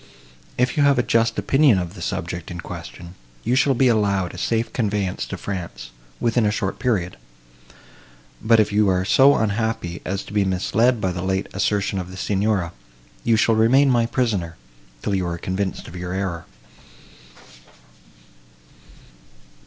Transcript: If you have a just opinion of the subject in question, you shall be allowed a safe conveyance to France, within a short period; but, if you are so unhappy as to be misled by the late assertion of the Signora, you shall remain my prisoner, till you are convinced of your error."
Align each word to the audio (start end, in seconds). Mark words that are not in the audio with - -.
If 0.57 0.77
you 0.77 0.81
have 0.81 0.97
a 0.97 1.03
just 1.03 1.37
opinion 1.37 1.77
of 1.77 1.93
the 1.93 2.01
subject 2.01 2.49
in 2.49 2.59
question, 2.59 3.13
you 3.43 3.53
shall 3.53 3.75
be 3.75 3.87
allowed 3.87 4.33
a 4.33 4.37
safe 4.39 4.73
conveyance 4.73 5.27
to 5.27 5.37
France, 5.37 5.91
within 6.19 6.43
a 6.43 6.49
short 6.51 6.79
period; 6.79 7.17
but, 8.41 8.59
if 8.59 8.73
you 8.73 8.89
are 8.89 9.05
so 9.05 9.35
unhappy 9.35 10.01
as 10.03 10.23
to 10.23 10.33
be 10.33 10.43
misled 10.43 11.01
by 11.01 11.11
the 11.11 11.21
late 11.21 11.45
assertion 11.53 11.99
of 11.99 12.09
the 12.09 12.17
Signora, 12.17 12.71
you 13.23 13.37
shall 13.37 13.53
remain 13.53 13.91
my 13.91 14.07
prisoner, 14.07 14.57
till 15.03 15.13
you 15.13 15.27
are 15.27 15.37
convinced 15.37 15.87
of 15.87 15.95
your 15.95 16.13
error." 16.13 16.45